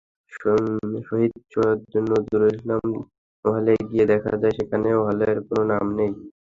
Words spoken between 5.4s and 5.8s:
কোনো